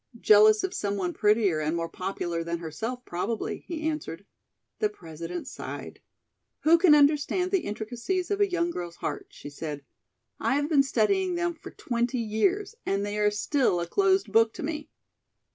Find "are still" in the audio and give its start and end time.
13.19-13.79